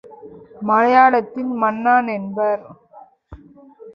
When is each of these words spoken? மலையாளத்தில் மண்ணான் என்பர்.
மலையாளத்தில் 0.61 1.51
மண்ணான் 1.61 2.07
என்பர். 2.07 2.63